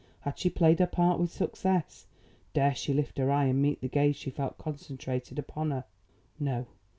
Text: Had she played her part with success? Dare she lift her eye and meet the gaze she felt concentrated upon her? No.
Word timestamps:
Had 0.21 0.39
she 0.39 0.49
played 0.49 0.79
her 0.79 0.87
part 0.87 1.19
with 1.19 1.29
success? 1.31 2.07
Dare 2.55 2.73
she 2.73 2.91
lift 2.91 3.19
her 3.19 3.29
eye 3.29 3.45
and 3.45 3.61
meet 3.61 3.81
the 3.81 3.87
gaze 3.87 4.15
she 4.15 4.31
felt 4.31 4.57
concentrated 4.57 5.37
upon 5.37 5.69
her? 5.69 5.83
No. 6.39 6.65